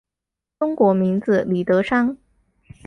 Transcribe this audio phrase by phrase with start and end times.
[0.57, 2.17] 中国名字李德山。